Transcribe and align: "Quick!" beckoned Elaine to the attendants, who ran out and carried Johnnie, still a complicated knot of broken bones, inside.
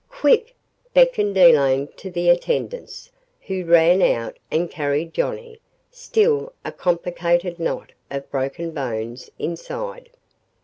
"Quick!" 0.09 0.55
beckoned 0.95 1.37
Elaine 1.37 1.87
to 1.97 2.09
the 2.09 2.29
attendants, 2.31 3.11
who 3.41 3.63
ran 3.65 4.01
out 4.01 4.39
and 4.49 4.67
carried 4.67 5.13
Johnnie, 5.13 5.61
still 5.91 6.53
a 6.65 6.71
complicated 6.71 7.59
knot 7.59 7.91
of 8.09 8.27
broken 8.31 8.71
bones, 8.71 9.29
inside. 9.37 10.09